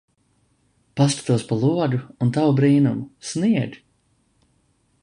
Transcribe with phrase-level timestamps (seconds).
[0.95, 3.07] Paskatos pa logu un tavu brīnumu.
[3.35, 3.79] Snieg!